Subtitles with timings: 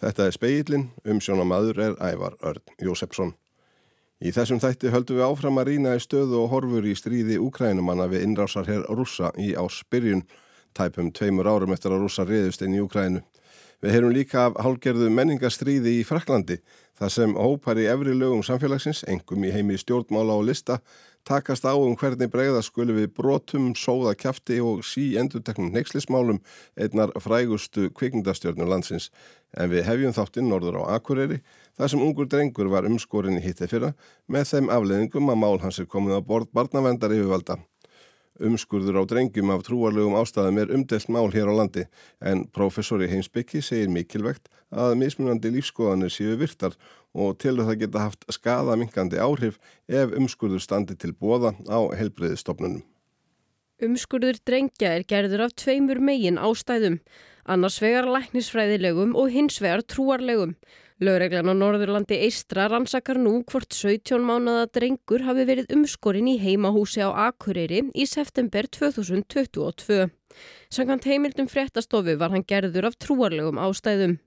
[0.00, 3.34] Þetta er speillin, umsjónamaður er Ævar Örn Jósefsson.
[4.20, 8.06] Í þessum þætti höldum við áfram að rýna í stöðu og horfur í stríði Úkrænumanna
[8.08, 10.24] við innrásar hér rúsa í ásbyrjun,
[10.76, 13.20] tæpum tveimur árum eftir að rúsa riðust inn í Úkrænu.
[13.80, 16.58] Við heyrum líka af hálgerðu menningastríði í Fraklandi,
[17.00, 20.82] þar sem hópar í efri lögum samfélagsins, engum í heimi stjórnmála og lista,
[21.24, 26.42] takast á um hvernig bregða skulu við brotum, sóða kæfti og sí enduteknum neykslismálum
[26.76, 29.08] einnar frægustu kvikmyndastjórnum landsins.
[29.56, 31.40] En við hefjum þáttinn norður á Akureyri
[31.80, 33.94] þar sem ungur drengur var umskorin í hitti fyrra
[34.28, 37.62] með þeim afleðingum að mál hans er komið á bord barnavendar yfirvalda.
[38.40, 41.84] Umskurður á drengjum af trúarlegum ástæðum er umdelt mál hér á landi
[42.24, 46.76] en professori Heimsbyggi segir mikilvægt að mismunandi lífskoðanir séu virtar
[47.12, 49.58] og tilur það geta haft skadaminkandi áhrif
[49.88, 52.80] ef umskurður standi til bóða á helbreyðistofnunum.
[53.80, 56.98] Umskurður drengja er gerður af tveimur megin ástæðum,
[57.44, 60.56] annars vegar læknisfræðilegum og hins vegar trúarlegum.
[61.00, 67.00] Lögreglan á Norðurlandi Eistra rannsakar nú hvort 17 mánada drengur hafi verið umskorinn í heimahúsi
[67.00, 70.10] á Akureyri í september 2022.
[70.68, 74.18] Sankant heimildum fréttastofu var hann gerður af trúarlegum ástæðum.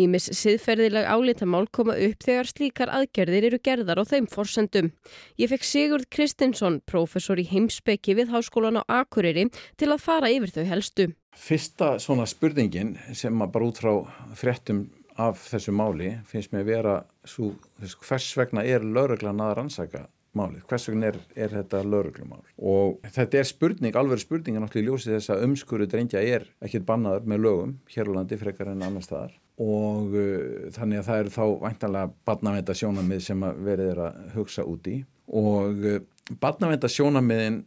[0.00, 4.94] Ímis siðferðileg álítamál koma upp þegar slíkar aðgerðir eru gerðar á þeim forsendum.
[5.36, 10.56] Ég fekk Sigurd Kristinsson, professor í heimsbyggi við Háskólan á Akureyri, til að fara yfir
[10.56, 11.10] þau helstu.
[11.36, 13.92] Fyrsta svona spurningin sem að bara út frá
[14.40, 14.86] fréttum
[15.20, 16.94] af þessu máli finnst mér að vera
[17.28, 22.98] svo, hvers vegna er lauruglan að rannsaka málið, hvers vegna er, er þetta lauruglumál og
[23.14, 27.28] þetta er spurning, alveg spurninga náttúrulega í ljósið þess að umskuru drengja er ekkit bannaður
[27.30, 29.36] með lögum hér á landi frekar en annar staðar.
[29.62, 34.64] Og uh, þannig að það eru þá væntanlega barnavenda sjónamið sem verið er að hugsa
[34.66, 34.96] út í.
[35.30, 36.00] Og uh,
[36.42, 37.60] barnavenda sjónamiðin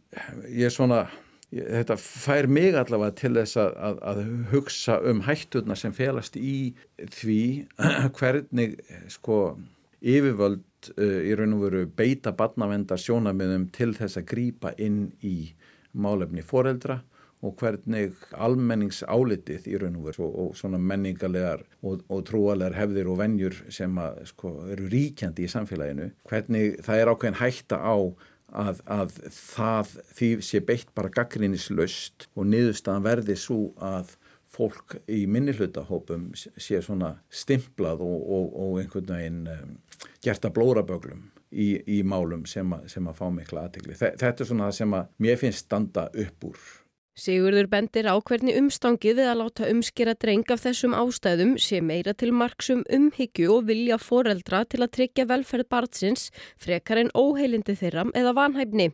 [0.52, 1.06] ég er svona
[1.52, 6.74] þetta fær mig allavega til þess að, að, að hugsa um hætturna sem felast í
[6.98, 7.42] því
[8.18, 8.76] hvernig
[9.12, 9.56] sko
[9.98, 15.54] yfirvöld uh, í raun og veru beita barnavenda sjónamiðum til þess að grýpa inn í
[15.96, 17.00] málefni foreldra
[17.46, 23.08] og hvernig almenningsálitið í raun og veru og, og svona menningarlegar og, og trúalegar hefðir
[23.08, 27.96] og vennjur sem að, sko, eru ríkjandi í samfélaginu, hvernig það er ákveðin hætta á
[28.52, 34.14] að, að það því sé beitt bara gaggrínislaust og niðurstaðan verði svo að
[34.48, 39.74] fólk í minnihlutahópum sé svona stimplað og, og einhvern veginn um,
[40.24, 43.96] gert að blóraböglum í, í málum sem, a, sem að fá mikla aðtegli.
[43.98, 46.62] Þetta er svona það sem að mér finnst standa upp úr
[47.18, 52.14] Sigurður bendir á hvernig umstangið við að láta umskera dreng af þessum ástæðum sé meira
[52.14, 56.28] til marksum umhyggju og vilja foreldra til að tryggja velferð barnsins
[56.62, 58.92] frekar en óheilindi þeirra eða vanhæfni.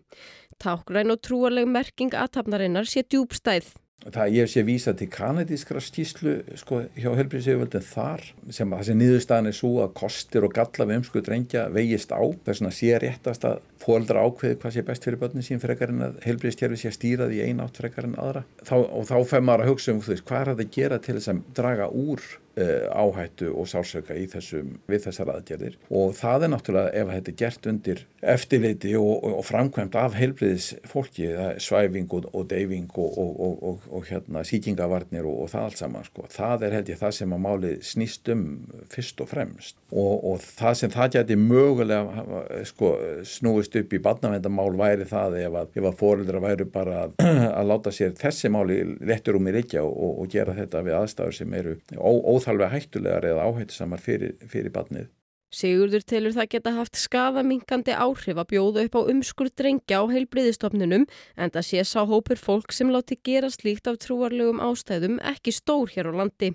[0.57, 3.75] Tákgræn og trúarleg merking aðtapnarinnar sé djúbstæð.
[4.05, 9.49] Það ég sé vísa til kanadískra skýslu sko, hjá helbriðsjöföldin þar sem að þessi niðurstaðan
[9.49, 12.21] er svo að kostir og galla við umskuð drengja vegist á.
[12.21, 16.07] Þess að sé réttast að fóldra ákveði hvað sé best fyrir börnin sín frekar en
[16.11, 18.45] að helbriðstjærfi sé stýrað í eina átt frekar en aðra.
[18.61, 21.17] Þá, og þá fær maður að hugsa um veist, hvað er það að gera til
[21.19, 26.53] þess að draga úr áhættu og sálsöka í þessum við þessar aðgerðir og það er
[26.53, 28.03] náttúrulega ef þetta er gert undir
[28.35, 31.29] eftirleiti og, og, og framkvæmt af heilbriðis fólki,
[31.59, 36.29] svæfing og, og deyfing og hérna síkingavarnir og það allt saman sko.
[36.31, 38.45] það er held ég það sem að málið snýst um
[38.93, 42.93] fyrst og fremst og það sem það geti mögulega sko,
[43.27, 47.19] snúist upp í badnavendamál væri það ef að, að fórildra væri bara að,
[47.59, 51.59] að láta sér þessi máli lettur um í reykja og gera þetta við aðstæður sem
[51.59, 52.11] eru ó
[52.45, 55.09] óþalvega hættulegar eða áhættisamar fyrir, fyrir barnið.
[55.55, 61.05] Sigurður telur það geta haft skadamingandi áhrif að bjóða upp á umskur drengja á heilbriðistofnunum
[61.07, 65.93] en það sé sá hópur fólk sem láti gera slíkt af trúarlegum ástæðum ekki stór
[65.95, 66.51] hér á landi.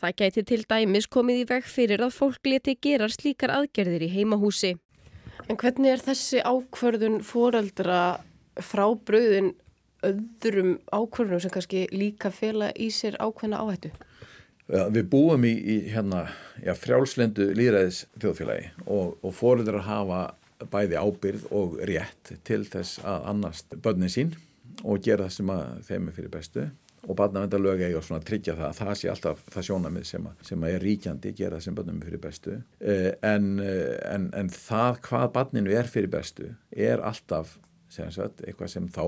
[0.00, 4.14] Það gæti til dæmis komið í veg fyrir að fólk leti gera slíkar aðgerðir í
[4.14, 4.72] heimahúsi.
[5.50, 8.22] En hvernig er þessi ákverðun foreldra
[8.64, 9.52] frá bröðin
[10.02, 13.92] öðrum ákverðunum sem kannski líka fela í sér ákveðna áhættu?
[14.72, 16.26] Við búum í, í hérna,
[16.62, 20.22] já, frjálslendu líðræðis þjóðfélagi og, og fóröldrar hafa
[20.72, 24.30] bæði ábyrð og rétt til þess að annast börnin sín
[24.82, 25.52] og gera það sem
[25.88, 26.64] þeim er fyrir bestu.
[27.02, 30.44] Og barnavendalög eiga svona að tryggja það að það sé alltaf það sjónamið sem, að,
[30.46, 32.54] sem að er ríkjandi gera það sem börnum er fyrir bestu.
[32.78, 37.56] Eh, en, eh, en, en það hvað barninu er fyrir bestu er alltaf
[37.92, 39.04] sagt, eitthvað sem þá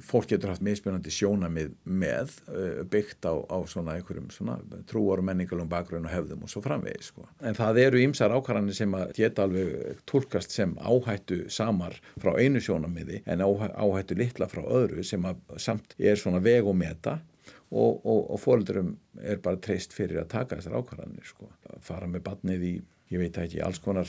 [0.00, 4.58] fólk getur haft mismunandi sjónamið með uh, byggt á, á svona einhverjum svona
[4.88, 7.26] trúar og menningalum bakgrunn og hefðum og svo framvegi sko.
[7.44, 12.62] En það eru ymsar ákvarðanir sem að geta alveg tólkast sem áhættu samar frá einu
[12.62, 17.18] sjónamiði en áhættu litla frá öðru sem að samt er svona veg og meta
[17.72, 21.48] og, og, og fólkdurum er bara treyst fyrir að taka þessar ákvarðanir sko.
[21.80, 22.74] fara með badnið í
[23.12, 24.08] ég veit ekki, alls konar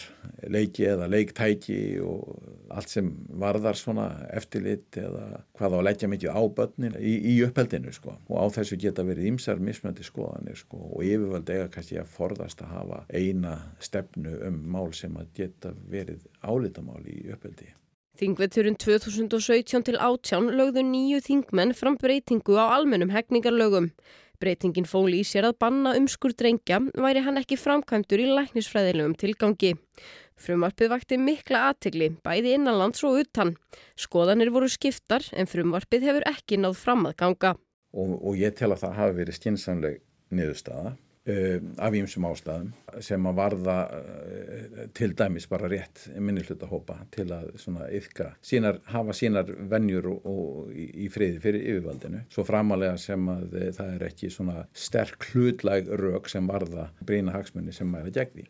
[0.51, 2.37] leiki eða leiktæki og
[2.73, 3.09] allt sem
[3.41, 8.15] varðar svona eftirlit eða hvað á að leggja mikið á börnin í, í uppheldinu sko
[8.15, 12.63] og á þessu geta verið ymsar mismöndi skoðanir sko og yfirvöld eiga kannski að forðast
[12.63, 17.73] að hafa eina stefnu um mál sem að geta verið álitamál í uppheldi.
[18.13, 23.89] Þingveturinn 2017 til átján lögðu nýju þingmenn fram breytingu á almennum hegningarlögum.
[24.43, 29.71] Breytingin fóli í sér að banna umskur drengja væri hann ekki framkvæmdur í læknisfræðilegum tilgangi.
[30.43, 33.53] Frumvarpið vakti mikla aðtegli, bæði innanlands og utan.
[33.95, 37.55] Skoðanir voru skiptar en frumvarpið hefur ekki náð fram að ganga.
[37.93, 39.99] Og, og ég tel að það hafi verið skinsamleg
[40.33, 42.71] niðurstaða af ímsum ástæðum
[43.03, 47.53] sem að varða uh, til dæmis bara rétt minniðluta hópa til að
[47.95, 53.55] yfka, sínar, hafa sínar vennjur og, og í, friði fyrir yfirvaldinu svo framalega sem að
[53.55, 54.31] uh, það er ekki
[54.83, 58.47] sterk hlutlæg rauk sem varða breyna hagsmunni sem er að gegði.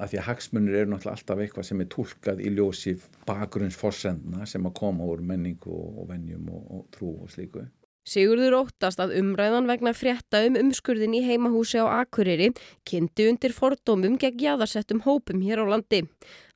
[0.00, 2.96] Af því að hagsmunir eru náttúrulega alltaf eitthvað sem er tólkað í ljósi
[3.28, 7.66] bakgrunnsforsendna sem að koma úr menningu og vennjum og, og trú og slíku.
[8.06, 12.52] Sigurður óttast að umræðan vegna frétta um umskurðin í heimahúsi á Akureyri
[12.86, 16.04] kynnti undir fordómum gegn jæðarsettum hópum hér á landi.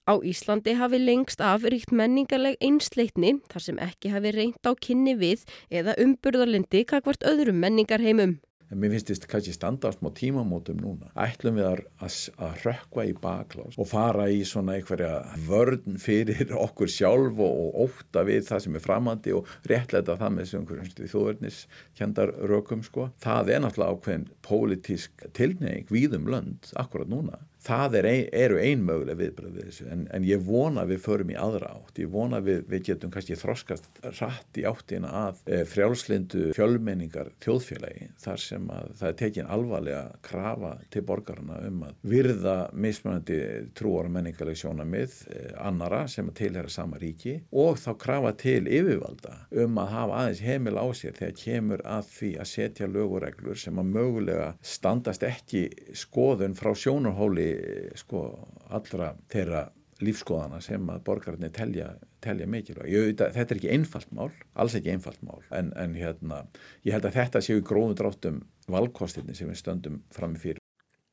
[0.06, 5.16] Á Íslandi hafi lengst af ríkt menningarleg einsleitni þar sem ekki hafi reynt á kynni
[5.18, 8.38] við eða umburðarlindi kakvart öðrum menningarheimum
[8.70, 11.10] en mér finnst þetta kannski standa á smá tímamótum núna.
[11.18, 15.12] Ætlum við að, að, að rökva í baklás og fara í svona einhverja
[15.48, 20.34] vörn fyrir okkur sjálf og, og óta við það sem er framandi og réttleita það
[20.36, 21.60] með þessu einhverjum þjóðverðnis
[21.98, 23.10] kjendar rökum sko.
[23.22, 29.18] Það er náttúrulega ákveðin pólitísk tilneying víðum lönd akkurat núna það er ein, eru einmöguleg
[29.20, 31.98] viðbröð við þessu en, en ég vona við förum í aðra átt.
[32.00, 38.10] Ég vona við, við getum kannski þroskast rætt í áttina að e, frjálslindu fjölmenningar þjóðfélagi
[38.24, 43.40] þar sem að það er tekin alvarlega krafa til borgarna um að virða mismunandi
[43.76, 48.64] trúar og menningarleg sjónamið e, annara sem að tilhæra sama ríki og þá krafa til
[48.70, 53.60] yfirvalda um að hafa aðeins heimil á sér þegar kemur að því að setja lögureglur
[53.60, 55.66] sem að mögulega standast ekki
[55.96, 57.49] skoðun frá sjónarhóli
[57.98, 58.24] sko
[58.70, 59.66] allra þeirra
[60.00, 61.90] lífskoðana sem að borgararnir telja,
[62.24, 63.18] telja mikilvæg.
[63.20, 66.44] Þetta er ekki einfalt mál, alls ekki einfalt mál, en, en hérna,
[66.86, 70.64] ég held að þetta séu gróðum dráttum valkostinni sem við stöndum fram í fyrir.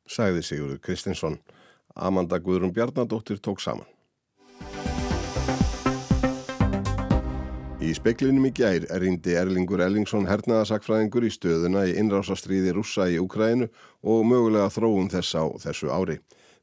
[0.07, 1.39] Sæði Sigurður Kristinsson,
[1.95, 3.87] Amanda Guðrún Bjarnadóttir tók saman.
[7.87, 13.69] Í speiklinum í gær erindi Erlingur Erlingsson hernaðasakfræðingur í stöðuna í innrásastriði rússa í Ukrænu
[14.03, 16.17] og mögulega þróun þess á þessu ári.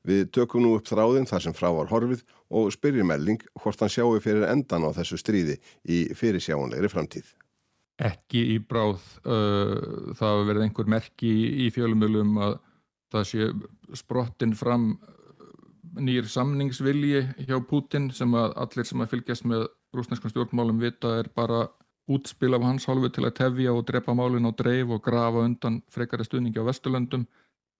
[0.04, 3.94] Við tökum nú upp þráðin þar sem frá var horfið og spyrjum Erling hvort hann
[3.94, 5.56] sjáu fyrir endan á þessu stríði
[5.88, 7.32] í fyrirsjáunlegri framtíð.
[8.04, 9.00] Ekki í bráð.
[9.24, 11.32] Uh, það verið einhver merki
[11.64, 12.58] í fjölumölum að
[13.14, 13.48] það sé
[13.96, 14.90] sprottin fram
[15.94, 21.30] nýjir samningsvilji hjá Putin sem að allir sem að fylgjast með rúsneskum stjórnmálum vita er
[21.34, 21.66] bara
[22.10, 25.80] útspil af hans hálfu til að tefja og drepa málinn á dreif og grafa undan
[25.92, 27.24] frekari stuðningi á Vesturlöndum.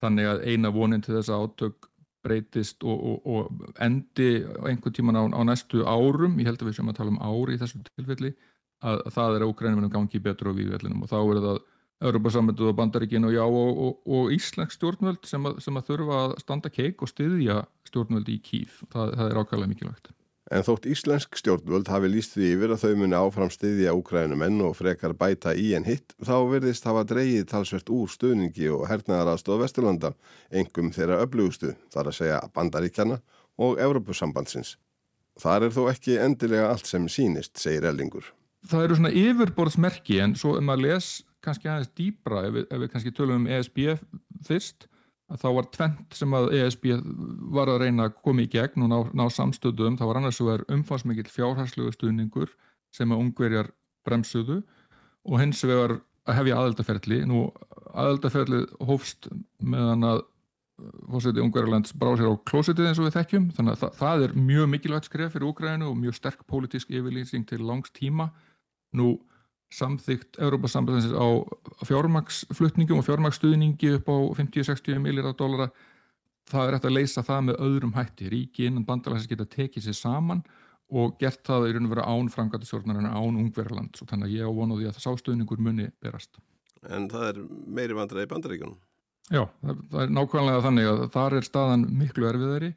[0.03, 1.91] Þannig að eina vonin til þess að átök
[2.25, 4.31] breytist og, og, og endi
[4.65, 7.57] einhvern tíman á, á næstu árum ég held að við séum að tala um ári
[7.57, 8.33] í þessu tilfelli
[8.81, 11.63] að, að það er að Ukrænum gangi betur á vývellinum og þá er það
[12.05, 16.35] Europasamönduð og Bandaríkin og já og, og Íslands stjórnvöld sem að, sem að þurfa að
[16.43, 20.13] standa keik og styðja stjórnvöld í kýf það, það er ákvæmlega mikilvægt
[20.53, 24.75] En þótt íslensk stjórnvöld hafi líst því yfir að þau muni áfram stiðja úkrænumenn og
[24.77, 30.13] frekar bæta í en hitt, þá verðist hafa dreyið talsvert úr stöðningi og hernaðaraðstóð Vesturlanda,
[30.53, 33.21] engum þeirra öflugustu, þar að segja bandaríkjana
[33.57, 34.77] og Evrópusambandsins.
[35.41, 38.29] Þar er þó ekki endilega allt sem sínist, segir Ellingur.
[38.69, 41.09] Það eru svona yfirborðsmerki en svo ef maður les
[41.45, 43.81] kannski aðeins dýbra, ef við, ef við kannski tölum um ESB
[44.45, 44.87] fyrst,
[45.41, 46.91] þá var tvent sem að ESB
[47.55, 51.33] var að reyna að koma í gegn og ná, ná samstöðum, það var annars umfansmikið
[51.33, 52.53] fjárhærslegu stuðningur
[52.95, 53.73] sem að ungverjar
[54.07, 54.61] bremsuðu
[55.25, 57.49] og hins vegar að hefja aðeldaferli nú
[57.95, 59.29] aðeldaferlið hófst
[59.61, 60.23] meðan að
[61.11, 63.45] fórseti ungverjarlands brá sér á klósitið eins og við þekkjum.
[63.55, 67.47] Þannig að það, það er mjög mikilvægt skref fyrir Úgrænu og mjög sterk pólitísk yfirlýsing
[67.47, 68.31] til langs tíma.
[68.99, 69.15] Nú
[69.75, 71.27] samþygt Európa-sambandsins á
[71.89, 75.69] fjármaksflutningum og fjármaksstuðningi upp á 50-60 miljardar dólara
[76.51, 78.31] það er eftir að leysa það með öðrum hætti.
[78.33, 80.43] Ríki innan bandalagsins geta tekið sér saman
[80.95, 84.51] og gert það í raun og vera án framgættisjórnarinn án ungverðarland svo þannig að ég
[84.51, 86.37] ávonu því að það sástuðningur muni berast.
[86.85, 87.41] En það er
[87.79, 88.77] meiri vandræði í bandaríkunum?
[89.33, 92.75] Já, það, það er nákvæmlega þannig að þar er staðan miklu erfiðari.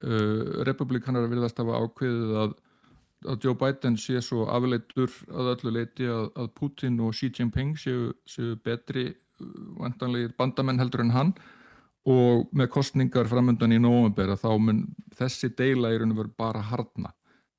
[0.00, 2.54] Uh, republikanar virðast hafa ákveðið að
[3.28, 7.76] að Joe Biden sé svo afleitur að öllu leiti að, að Putin og Xi Jinping
[7.78, 9.10] séu, séu betri
[9.80, 11.32] vantanlegir bandamenn heldur en hann.
[12.08, 14.86] Og með kostningar framöndan í nógumber þá mun
[15.16, 17.12] þessi deila í raun og veru bara hardna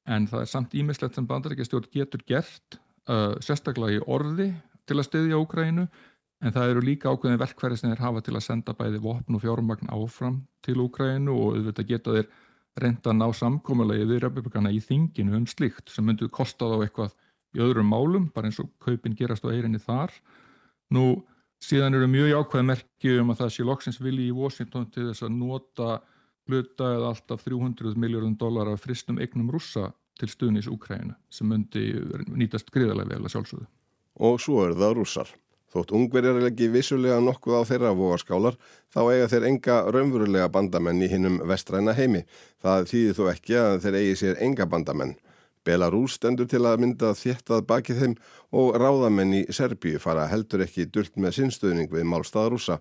[0.09, 4.49] en það er samt ímislegt sem bandaríkjastjórn getur gert uh, sérstaklega í orði
[4.89, 5.85] til að styðja Úkrænu
[6.41, 9.43] en það eru líka ákveðin verkfæri sem þeir hafa til að senda bæði vopn og
[9.43, 12.31] fjármagn áfram til Úkrænu og auðvitað geta þeir
[12.79, 17.17] reynda að ná samkómulegi við republikana í þinginu um slikt sem myndu kosta þá eitthvað
[17.57, 20.13] í öðrum málum bara eins og kaupin gerast á eirinni þar
[20.95, 21.23] nú
[21.61, 25.27] síðan eru mjög jákvæð merki um að það sé loksins vilji í Washington til þess
[25.27, 25.99] að nota
[26.49, 31.91] hluta eða alltaf 300 miljóðum dólar af fristum eignum rússa til stuðnís Úkrænu sem myndi
[32.31, 33.67] nýtast gríðarlega vel að sjálfsögðu.
[34.21, 35.31] Og svo er það rússar.
[35.71, 38.57] Þótt ungverjar leggi vissulega nokkuð á þeirra vogaskálar
[38.91, 42.25] þá eiga þeir enga raunverulega bandamenn í hinnum vestræna heimi.
[42.59, 45.15] Það þýðir þó ekki að þeir eigi sér enga bandamenn.
[45.63, 48.15] Belarus stendur til að mynda þéttað bakið þeim
[48.57, 52.79] og ráðamenn í Serbíu fara heldur ekki dult með sinnstöðning við málstaðarúsa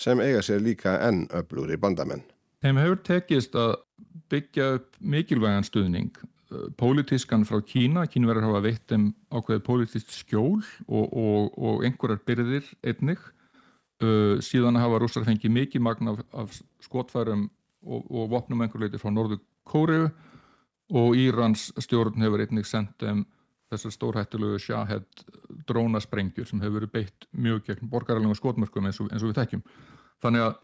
[0.00, 2.22] sem eiga sér líka enn öflúri bandamenn.
[2.64, 3.74] Þeim hefur tekist að
[4.30, 6.12] byggja upp mikilvægan stuðning,
[6.80, 12.70] pólitískan frá Kína, Kínverðar hafa veitt þeim ákveðið pólitíst skjól og, og, og einhverjar byrðir
[12.82, 13.20] einnig,
[14.02, 17.48] uh, síðan hafa rússar fengið mikið magna af, af skotfærum
[17.86, 20.10] og, og vopnum einhverleiti frá Norðu Kóriðu
[20.90, 23.22] og Írans stjórn hefur einnig sendt þeim
[23.70, 25.22] þessar stórhættulegu sjáhedd
[25.68, 29.62] drónasprengjur sem hefur verið beitt mjög gegn borgarlegum skotmörkum eins og, eins við þekkjum.
[30.24, 30.56] Þannig að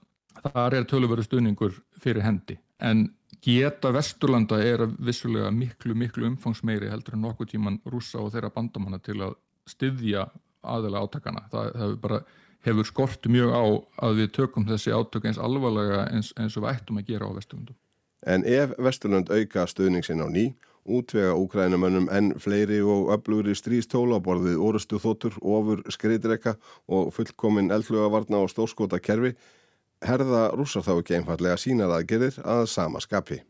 [0.51, 2.59] það er tölurveru stuðningur fyrir hendi.
[2.83, 3.07] En
[3.47, 8.99] geta Vesturlanda er vissulega miklu miklu umfangsmeiri heldur en nokkuð tíman rúsa og þeirra bandamanna
[8.99, 9.37] til að
[9.71, 10.27] styðja
[10.67, 11.47] aðeila átakana.
[11.53, 12.21] Það hefur bara
[12.67, 13.65] hefur skort mjög á
[14.07, 17.37] að við tökum þessi átök eins alvarlega eins, eins og við ættum að gera á
[17.37, 17.79] Vesturlandum.
[18.27, 20.49] En ef Vesturlund auka stuðning sinn á ný,
[20.87, 26.57] útvega úkrænumönnum enn fleiri og öflugri strístólaborðið orustu þóttur, ofur skriðdrekka
[26.91, 29.37] og fullkomin eldflugavarna og stórskota kerfi,
[30.05, 33.41] herða rússar þá ekki einfallega sínar aðgerðir að sama skapi.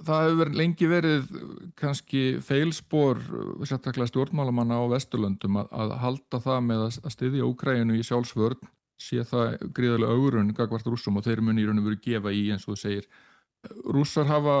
[0.00, 1.32] Það hefur lengi verið
[1.76, 3.18] kannski feilspor
[3.68, 9.58] stjórnmálamanna á Vesturlundum að, að halda það með að styðja Úkrænu í sjálfsvörn sé það
[9.76, 12.76] gríðarlega augurinn gagvart rússum og þeir muni í raun og veru gefa í eins og
[12.76, 13.10] þú segir
[13.92, 14.56] rússar hafa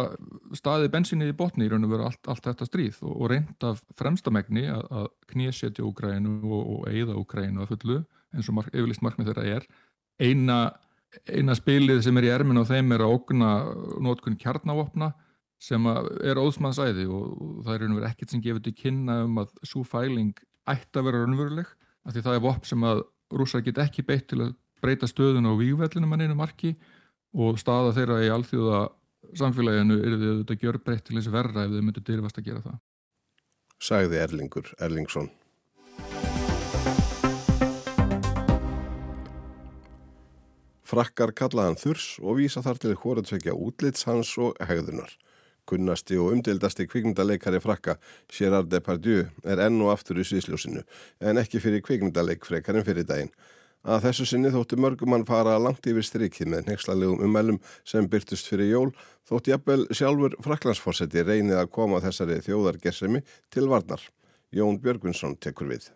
[0.56, 3.66] staðið bensinnið í botni í raun og veru allt, allt þetta stríð og, og reynd
[3.68, 7.98] af fremstamegni að, að knésjetja Úkrænu og, og eigða Úkrænu að fullu
[8.36, 9.68] eins og mark, yfirlist markmið þeirra er
[10.20, 10.58] eina,
[11.30, 13.50] eina spilið sem er í erminu og þeim er að okna
[14.02, 15.10] nótkunn kjarnavopna
[15.60, 17.24] sem er óðsmannsæði og,
[17.66, 20.32] það er og veru ekkert sem gefur til kynna um að svo fæling
[20.70, 21.74] ætti að vera raunveruleg
[22.06, 23.02] af því það er vopn sem að
[23.36, 26.72] rússar get ekki beitt til að breyta stöðun á vývellinu mann einu marki
[27.36, 28.80] og staða þeirra í alþjóða
[29.36, 32.64] samfélaginu er þau auðvitað gjör breytt til þessi verra ef þau myndu dyrfast að gera
[32.64, 32.78] það.
[33.80, 35.30] Sæði Erlingur Erlingsson.
[40.90, 45.12] Frakkar kallaðan þurs og vísa þar til hvort útlits hans og hegðunar.
[45.70, 47.94] Kunnasti og umdildasti kvikmyndaleikari frakka,
[48.26, 50.82] Gerard Depardieu, er enn og aftur í sviðsljósinu,
[51.20, 53.30] en ekki fyrir kvikmyndaleik frekarinn fyrir daginn.
[53.86, 58.72] Að þessu sinni þótti mörgumann fara langt yfir strikið með nexlalegum umælum sem byrtust fyrir
[58.72, 58.90] jól,
[59.30, 64.02] þótti jafnvel sjálfur fraklandsforsetti reynið að koma þessari þjóðargersemi til varnar.
[64.50, 65.86] Jón Björgvinsson tekur við.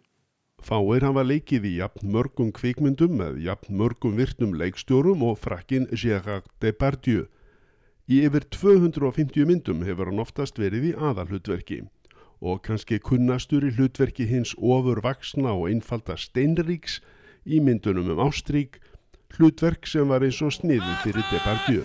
[0.64, 6.47] Fáir hafa leikið í jafn mörgum kvikmyndum með jafn mörgum virtum leikstjórum og frakkin Gérard
[6.64, 7.26] Depardieu.
[8.09, 11.83] Í yfir 250 myndum hefur hann oftast verið í aðalhutverki
[12.40, 17.02] og kannski kunnastur í hlutverki hins ofur vaksna og einfalda steinríks
[17.44, 18.80] í myndunum um Ástrík,
[19.37, 21.85] hlutverk sem var eins og sniðið fyrir Depardieu.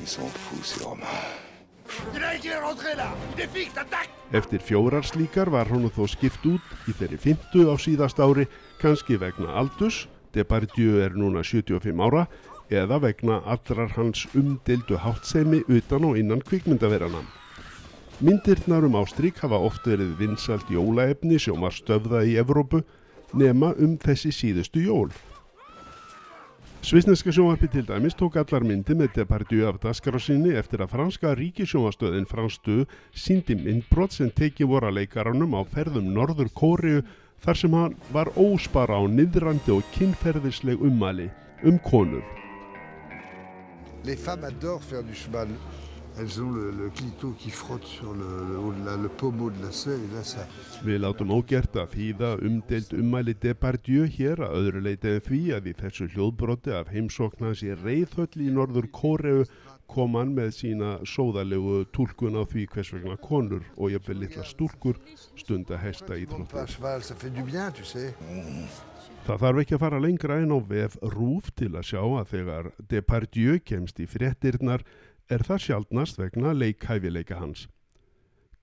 [4.32, 8.46] Eftir fjórar slíkar var hann þó skipt út í þeirri fymtu á síðast ári,
[8.82, 12.28] kannski vegna aldus, Depardieu er núna 75 ára,
[12.70, 17.24] eða vegna allrar hans umdeldu háttsemi utan og innan kvikmyndaverana.
[18.22, 22.84] Myndirnar um Ástrík hafa oft verið vinsalt jólaefni sem var stöfða í Evrópu
[23.34, 25.10] nema um þessi síðustu jól.
[26.80, 32.28] Svisneska sjónvarpi til dæmis tók allar myndi með Depardieu af dasgrásinni eftir að franska ríkisjónvastöðin
[32.30, 37.04] Franstu síndi myndbrot sem teki voru að leikaranum á ferðum Norður Kóriu
[37.44, 41.28] þar sem hann var óspara á niðrandi og kynferðisleg ummali
[41.68, 42.24] um konur.
[46.20, 49.72] Elles ont le, le clito qui frotte sur le, le, la, le pommeau de la
[49.72, 50.44] selle et là ça...
[50.84, 55.72] Við látum ógert að þýða umdelt ummæli Depardieu hér að öðru leiti en því að
[55.72, 59.48] í þessu hljóðbroti af heimsóknans í reyðhöll í norður Kóreu
[59.90, 64.44] kom hann með sína sóðalegu tólkun á því hvers vegna konur og ég vil litla
[64.46, 65.00] stúrkur
[65.40, 67.88] stunda hesta í Monte pas à tróttu.
[69.26, 72.70] Það þarf ekki að fara lengra en á vef rúf til að sjá að þegar
[72.92, 74.86] Depardieu kemst í fréttirnar
[75.30, 77.68] er það sjaldnast vegna leikhæfileika hans.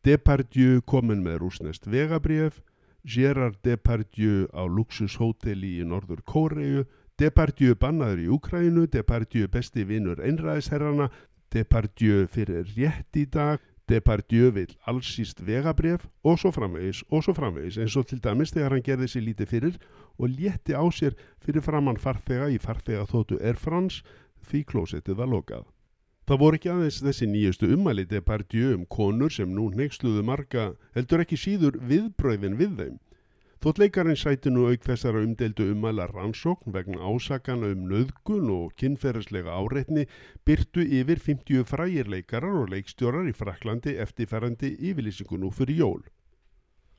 [0.06, 2.60] Depardieu komin með rúsnest vegabrjöf,
[3.06, 6.84] Gerard Depardieu á luxushóteli í Norður Kóreu,
[7.18, 11.08] Depardieu bannaður í Úkrænu, Depardieu besti vinnur einræðisherrana,
[11.54, 17.78] Depardieu fyrir rétt í dag, Depardieu vil allsýst vegabrjöf og svo framvegis og svo framvegis
[17.78, 19.76] eins og til dæmis þegar hann gerði sér lítið fyrir
[20.18, 24.02] og létti á sér fyrir framann farþega í farþega þóttu Air France
[24.50, 25.75] því klósettið var lokað.
[26.26, 30.64] Það voru ekki aðeins þessi nýjustu ummæli Depardieu um konur sem nú neyksluðu marga
[30.96, 32.96] heldur ekki síður viðbröðin við þeim.
[33.62, 39.54] Þótt leikarinn sæti nú auk þessara umdeldu ummæla rannsókn vegna ásakana um nöðgun og kynferðislega
[39.54, 40.08] áreitni
[40.42, 46.02] byrtu yfir 50 frægir leikarar og leikstjórar í Fraklandi eftirferandi yfirlýsingu nú fyrir jól.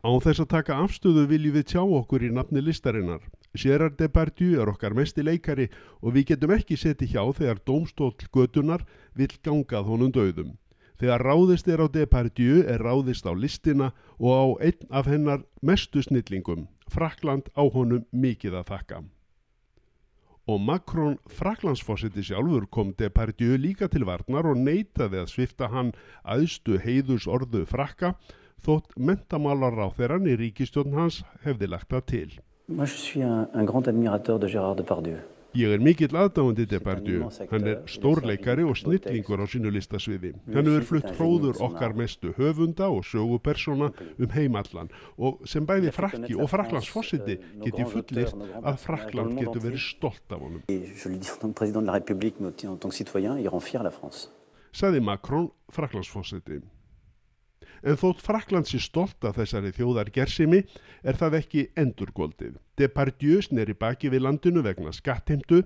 [0.08, 3.28] Á þess að taka afstöðu viljum við tjá okkur í nafni listarinnar.
[3.58, 5.68] Gerard Depardieu er okkar mesti leikari
[6.02, 8.86] og við getum ekki setið hjá þegar dómstól götunar
[9.18, 10.56] vill gangað honum döðum.
[10.98, 16.02] Þegar ráðist er á Depardieu er ráðist á listina og á einn af hennar mestu
[16.02, 16.66] snillingum.
[16.90, 19.04] Frakland á honum mikið að þakka.
[20.48, 25.92] Og Macron Fraklandsforsiti sjálfur kom Depardieu líka til varnar og neitaði að svifta hann
[26.24, 28.14] aðstu heiðus orðu frakka
[28.64, 32.30] þótt mentamálar á þeirran í ríkistjórn hans hefði lagt það til.
[32.70, 35.18] Moi, je suis un, un grand admirateur de Gérard Depardieu.
[35.56, 37.30] Ég er mikill aðdáandi Depardieu.
[37.48, 40.34] Hann er stórleikari og snillingur á sínu listasviði.
[40.52, 46.36] Hann hefur flutt hróður okkar mestu höfunda og sögupersona um heimallan og sem bæði frakki
[46.36, 50.66] og Fraklands fósiti get ég fullir að Frakland getur verið stolt af honum.
[50.68, 53.64] Le dis en tant que président de la République, en tant que citoyen, il rend
[53.64, 54.28] fier la France.
[54.76, 56.60] Saði Macron, Fraklands fósiti.
[57.84, 60.64] En þótt Frakland sé stolt af þessari þjóðar gersimi
[61.04, 62.58] er það ekki endurgóldið.
[62.78, 65.64] Depardieu sneri baki við landinu vegna skattheimtu,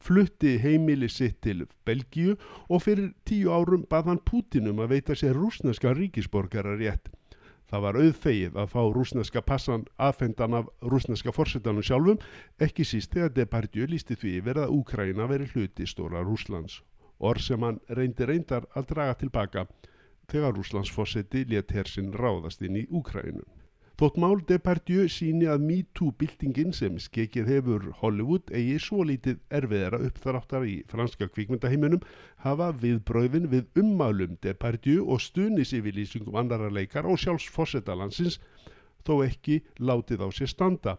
[0.00, 2.36] flutti heimili sitt til Belgíu
[2.68, 7.12] og fyrir tíu árum bað hann Pútinum að veita sér rúsneska ríkisborgara rétt.
[7.70, 12.18] Það var auðfegið að fá rúsneska passan aðfendan af rúsneska forsetanum sjálfum,
[12.58, 16.80] ekki síst þegar Depardieu lísti því yfir að Úkraina veri hluti stóra Rúslands.
[17.20, 19.66] Orð sem hann reyndi reyndar að draga tilbaka
[20.30, 23.42] þegar Rúslands fósetti let hersinn ráðast inn í Úkrænu.
[24.00, 30.64] Þótt mál Depardieu síni að MeToo-byltingin sem skekið hefur Hollywood eigi svo lítið erfiðara uppþráttar
[30.64, 32.06] í franska kvikmyndaheiminum
[32.46, 38.38] hafa viðbröðin við ummálum Depardieu og stunis yfirlýsingum annara leikar og sjálfs fósettalansins
[39.04, 39.58] þó ekki
[39.90, 40.96] látið á sér standa.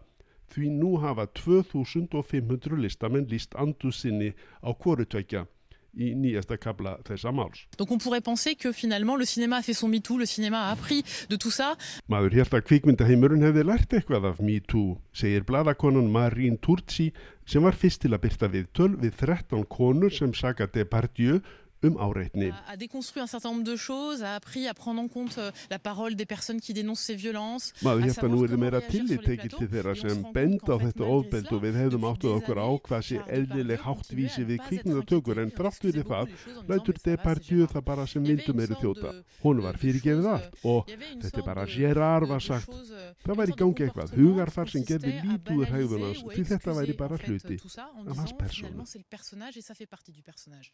[0.54, 4.30] Því nú hafa 2500 listamenn líst andu sinni
[4.62, 5.48] á kvorutvekja
[5.98, 7.66] í nýjasta kabla þessa máls.
[7.78, 10.72] Donc on pourrait penser que finalement le cinéma a fait son MeToo, le cinéma a
[10.72, 11.76] appris de tout ça.
[12.08, 17.12] Maður hélt að kvikmyndaheimurinn hefði lært eitthvað af MeToo, segir bladakonan Marín Turci
[17.46, 21.42] sem var fyrst til að byrta viðtöl við 13 konur sem saga Depardieu
[21.84, 22.52] um áreitni.
[22.68, 25.80] A, déconstruit un certain nombre de choses, a appris à prendre en compte euh, la
[25.80, 27.74] parole des personnes qui dénoncent ces violences.
[27.82, 30.72] Maður að nú er meira réagir sur tillit les tekið plateaux, til þeirra sem benda
[30.74, 35.42] á þetta ofbeld og við hefðum áttuð okkur á hvað sé eðlileg háttvísi við kvikmyndatökur
[35.42, 36.30] en fyrir beaucoup
[36.62, 39.14] það lætur Depardieu það bara sem vindum eru þjóta.
[39.42, 42.70] Hún var fyrirgefið allt og avait une þetta er bara Gerard var sagt.
[42.70, 45.14] euh, Það væri í gangi eitthvað, hugarfar sem gerði
[45.52, 48.70] ou à því þetta væri bara hluti af hans persónu.
[48.70, 50.72] finalement c'est le personnage et ça fait partie du personnage.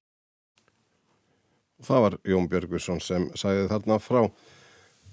[1.86, 4.22] Það var Jón Björgusson sem sagði þarna frá.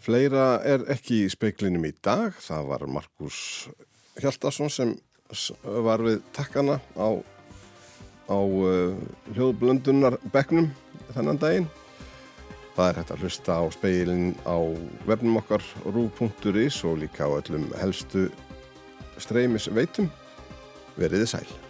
[0.04, 2.36] Fleira er ekki í speiklinum í dag.
[2.40, 3.38] Það var Markus
[4.20, 4.94] Hjaltarsson sem
[5.84, 7.08] var við takkana á,
[8.28, 8.96] á uh,
[9.34, 10.70] hljóðblöndunar bekknum
[11.12, 11.68] þennan daginn.
[12.74, 14.58] Það er hægt að hlusta á speilin á
[15.06, 18.26] vefnum okkar rú.is og líka á öllum helstu
[19.22, 20.10] streymis veitum.
[20.98, 21.63] Veriði sæl.